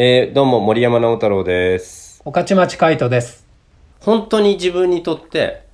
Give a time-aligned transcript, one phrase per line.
[0.00, 2.22] えー、どうも森山直太朗です。
[2.24, 3.44] 御徒町海人です。
[3.98, 5.64] 本当に自分にとって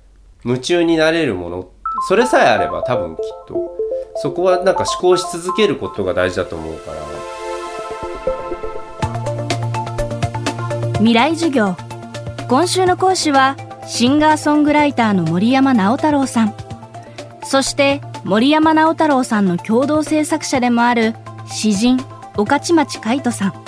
[0.43, 1.69] 夢中になれるもの、
[2.07, 3.77] それさえあれば多分きっと、
[4.15, 6.97] そこはなんか思考し続けることが大事だと思うから。
[10.93, 11.75] 未来授業
[12.49, 13.55] 今週の講師は
[13.85, 16.55] シンガーソングライターの森山直太朗さん
[17.43, 21.13] そして森山直太朗さんの共同制作者でもある
[21.45, 22.03] 詩人
[22.35, 23.64] 御徒町海人さん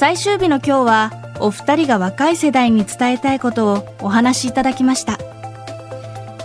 [0.00, 5.18] 最終日の今日はお二人が若い世代に伝えたいことをお話しいただきました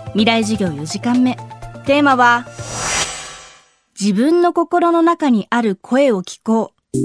[0.07, 1.37] 未来授業4時間目
[1.85, 2.45] テーマは
[3.97, 6.97] 自分の心の中にある声を聞こう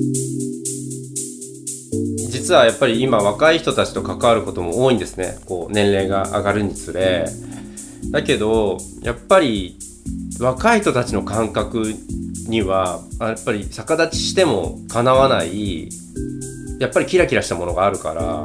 [2.33, 5.38] 実はやっぱり今若い人たちと関わることも多いんですね。
[5.46, 7.27] こう年齢が上がるにつれ。
[8.10, 9.79] だけど、やっぱり
[10.41, 11.95] 若い人たちの感覚
[12.48, 15.91] には、やっぱり逆立ちしても叶わない、
[16.80, 18.43] やっぱりキラキラしたものがあるから、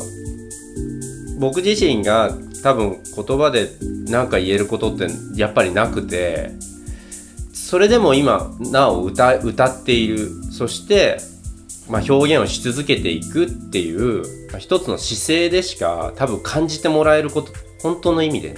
[1.40, 3.70] 僕自身が多分言葉で
[4.10, 6.52] 何か言えることってやっぱりなくて、
[7.54, 10.30] それでも今なお歌歌っている。
[10.52, 11.18] そして、
[11.90, 18.56] まあ、表現をし続けていくっていう、まあ一つの姿勢でしか多分感じてもらえること、本当の意味で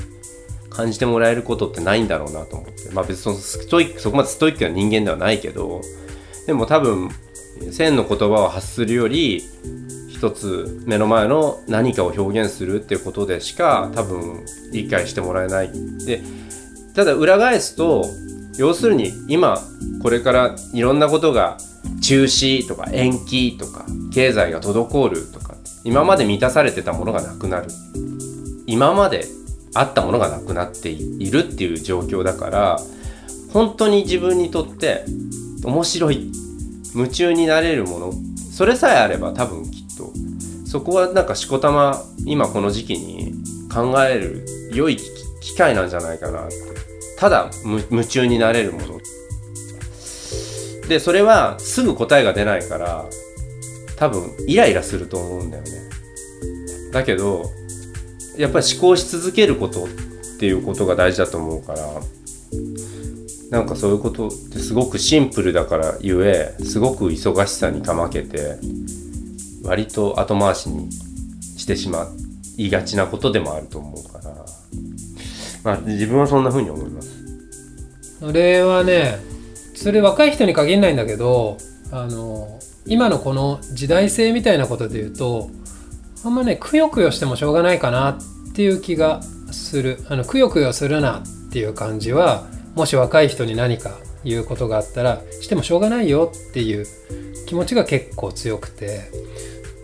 [0.71, 2.89] 感じてもらえることってないんだろうなと思って。
[2.93, 5.81] まあ別にストイック、そこまでストイックな人間ではないけど、
[6.47, 7.11] でも多分、
[7.71, 9.43] 千の言葉を発するより、
[10.09, 15.71] 一つ目の前の何かを表現するっていうことでしか多分理解してもらえない。
[16.05, 16.21] で、
[16.95, 18.05] ただ裏返すと、
[18.57, 19.61] 要するに今
[20.01, 21.57] これからいろんなことが
[22.01, 27.67] 中止とか延期とか経済が滞るとか今まで満たされてたものがなくなる
[28.65, 29.25] 今まで
[29.73, 32.79] あったものがなくなっているっていう状況だから
[33.53, 35.05] 本当に自分にとって
[35.63, 36.31] 面白い
[36.95, 38.13] 夢中になれるもの。
[38.51, 40.11] それさえあれば多分きっと。
[40.65, 43.33] そこはなんかしこたま今この時期に
[43.73, 46.55] 考える良い機会なんじゃないかなって。
[47.17, 47.49] ただ
[47.89, 48.99] 夢中になれるもの。
[50.87, 53.05] でそれはすぐ答えが出ないから
[53.97, 55.69] 多分イライラすると思うんだよね。
[56.91, 57.51] だけど
[58.37, 59.87] やっぱり思考し続けることっ
[60.39, 61.79] ていうことが大事だと思うから
[63.49, 68.57] なんかそういうことってすごくシンプルだからゆえすごく忙しさにかまけて
[69.63, 72.07] 割と後回しにしてしま
[72.57, 74.35] いがちなことでもあると思うから
[75.63, 77.17] まあ自分はそんな風に思います
[78.19, 79.19] それはね、
[79.75, 81.57] それ若い人に限らないんだけど、
[81.91, 85.51] あの、今のこの時代性みたいなことで言うと、
[86.25, 89.21] あんまね、くよくよしてもしょうがないかなっていう気が
[89.51, 90.03] する。
[90.09, 96.85] あの、くよくよするなっていう感じは、もし若い人に何か言うことがあったら、してもしょうがないよっていう
[97.47, 99.01] 気持ちが結構強くて、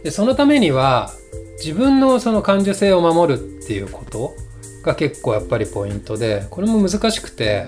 [0.03, 1.11] でそのためには、
[1.57, 4.33] 自分のその感受性を守るっていうこと
[4.83, 7.65] が結構やっぱりポイントで、これも難しくて、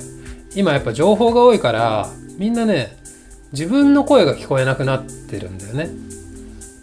[0.55, 2.97] 今やっぱ情報が多いからみんなね
[3.51, 5.89] 自分の声が聞こえなくなってるんだよね。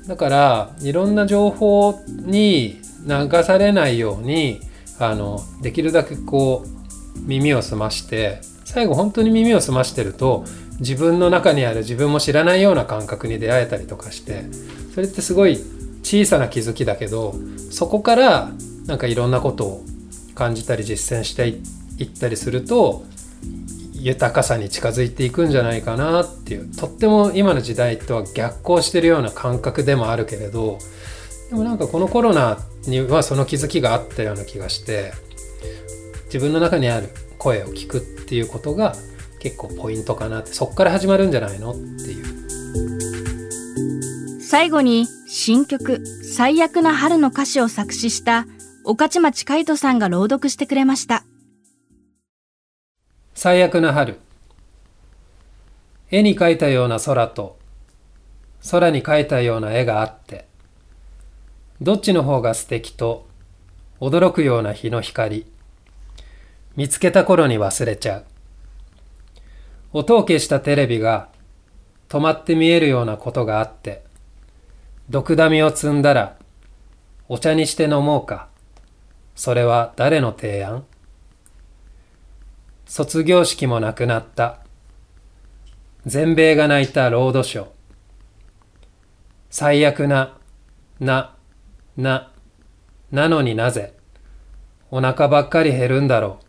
[0.06, 4.60] だからいろんな情報に流されないように
[4.98, 6.81] あのできるだけこう
[7.16, 10.44] 耳を澄まして最後本当に耳を澄ましてると
[10.80, 14.44] 自分の中にある自分も知らないような感覚に出会えたりとかして
[14.94, 15.58] それってすごい
[16.02, 17.34] 小さな気づきだけど
[17.70, 18.50] そこから
[18.86, 19.84] なんかいろんなことを
[20.34, 23.04] 感じたり実践していったりすると
[23.92, 30.78] 豊かさに近づいていくんじゃないかなっていうとっても今の時代とは逆行してるような感覚でもあるけれど
[31.50, 35.12] でもなんかこのコロナにはその気づきがあったような気がして
[36.32, 38.94] 自分の中にある声を聞くっていうことが
[39.38, 42.24] 結構ポイントかなってそっから始まるんじゃないのっていう。
[44.40, 48.46] 最後に新曲「最悪な春」の歌詞を作詞した
[48.82, 51.24] 御徒町海人さんが朗読してくれました。
[53.34, 54.18] 最悪な春。
[56.10, 57.58] 絵に描いたような空と
[58.70, 60.46] 空に描いたような絵があって
[61.82, 63.26] どっちの方が素敵と
[64.00, 65.46] 驚くような日の光
[66.76, 68.24] 見つけた頃に忘れちゃう
[69.92, 71.28] 音を消したテレビが
[72.08, 74.02] 止まって見えるようなことがあって
[75.10, 76.36] 毒ダミを積んだら
[77.28, 78.48] お茶にして飲もうか
[79.34, 80.84] それは誰の提案？
[82.84, 84.58] 卒業式もなくなった。
[86.04, 87.66] 全米が泣いたロードショー。
[89.48, 90.36] 最悪な、
[91.00, 91.34] な、
[91.96, 92.30] な、
[93.10, 93.94] なのになぜ、
[94.90, 96.44] お腹ばっかり減るんだろう。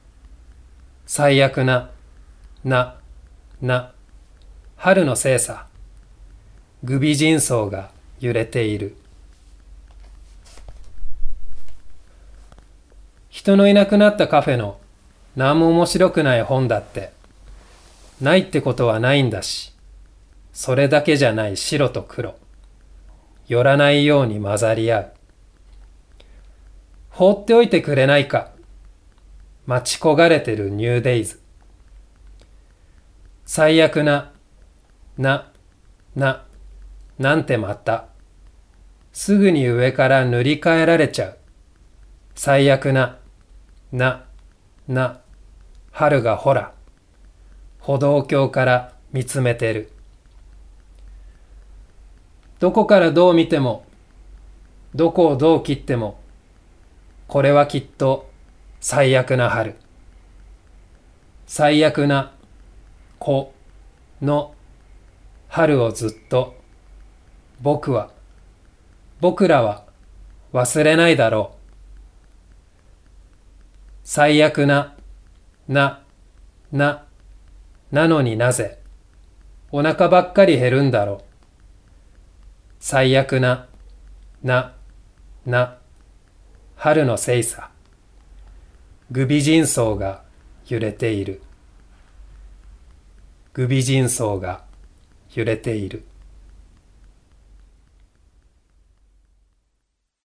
[1.05, 1.89] 最悪な、
[2.63, 2.95] な、
[3.61, 3.94] な、
[4.77, 5.67] 春の精査。
[6.83, 8.95] グビ人相が揺れている。
[13.29, 14.79] 人のいなくなったカフェの
[15.35, 17.11] 何も面白くない本だって。
[18.21, 19.73] ないってことはないんだし
[20.53, 22.35] それだけじゃない白と黒。
[23.47, 25.13] 寄らないように混ざり合う。
[27.09, 28.52] 放っておいてくれないか。
[29.65, 31.39] 待ち焦がれてるニューデイズ。
[33.45, 34.31] 最悪な
[35.18, 35.51] な
[36.15, 36.44] な
[37.18, 38.06] なんてまた。
[39.13, 41.38] すぐに上から塗り替えられちゃう。
[42.36, 43.19] 最悪な
[43.92, 44.25] な、
[44.88, 45.21] な、
[45.92, 46.74] 春がほら、
[47.80, 49.92] 歩道橋から見つめてる。
[52.59, 53.86] どこからどう見ても、
[54.95, 56.19] どこをどう切っても、
[57.27, 58.31] これはきっと
[58.85, 59.75] 最悪な春。
[61.45, 62.33] 最悪な
[63.18, 63.53] 子
[64.21, 64.56] の
[65.47, 66.57] 春をずっと
[67.62, 68.12] 僕は、
[69.21, 69.85] 僕らは
[70.51, 71.71] 忘れないだろう。
[74.03, 74.97] 最悪な、
[75.69, 76.03] な、
[76.74, 77.06] な、
[77.89, 78.80] なのになぜ、
[79.71, 81.24] お腹ばっかり減るんだろう。
[82.81, 83.69] 最悪な、
[84.44, 84.74] な、
[85.45, 85.77] な、
[86.75, 87.72] 春のせいさ。
[89.11, 90.23] グビジンソウが
[90.67, 91.41] 揺れている。
[93.53, 94.63] グビジンソウが
[95.33, 96.05] 揺れている。